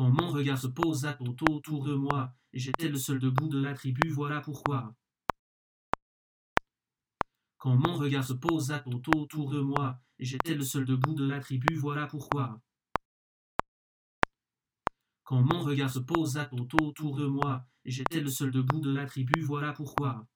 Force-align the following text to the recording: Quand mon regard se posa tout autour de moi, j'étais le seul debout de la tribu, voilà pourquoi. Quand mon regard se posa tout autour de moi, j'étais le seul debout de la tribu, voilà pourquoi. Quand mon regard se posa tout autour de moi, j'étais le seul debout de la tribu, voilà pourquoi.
Quand 0.00 0.08
mon 0.08 0.30
regard 0.30 0.56
se 0.56 0.66
posa 0.66 1.12
tout 1.12 1.44
autour 1.50 1.84
de 1.84 1.92
moi, 1.92 2.32
j'étais 2.54 2.88
le 2.88 2.96
seul 2.96 3.18
debout 3.18 3.48
de 3.48 3.60
la 3.60 3.74
tribu, 3.74 4.08
voilà 4.08 4.40
pourquoi. 4.40 4.94
Quand 7.58 7.76
mon 7.76 7.98
regard 7.98 8.24
se 8.24 8.32
posa 8.32 8.78
tout 8.78 9.02
autour 9.14 9.50
de 9.50 9.60
moi, 9.60 10.00
j'étais 10.18 10.54
le 10.54 10.64
seul 10.64 10.86
debout 10.86 11.12
de 11.12 11.28
la 11.28 11.38
tribu, 11.40 11.76
voilà 11.76 12.06
pourquoi. 12.06 12.62
Quand 15.22 15.42
mon 15.42 15.60
regard 15.60 15.90
se 15.90 15.98
posa 15.98 16.46
tout 16.46 16.82
autour 16.82 17.16
de 17.16 17.26
moi, 17.26 17.66
j'étais 17.84 18.22
le 18.22 18.30
seul 18.30 18.52
debout 18.52 18.80
de 18.80 18.90
la 18.90 19.04
tribu, 19.04 19.42
voilà 19.42 19.74
pourquoi. 19.74 20.26